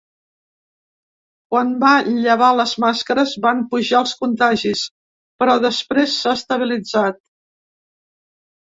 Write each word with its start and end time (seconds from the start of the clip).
Quan 1.53 1.75
va 1.83 1.91
llevar 2.07 2.47
les 2.61 2.73
màscares 2.85 3.35
van 3.45 3.63
pujar 3.75 4.01
els 4.01 4.17
contagis, 4.25 4.85
però 5.43 5.61
després 5.71 6.19
s’ha 6.19 6.37
estabilitzat. 6.43 7.25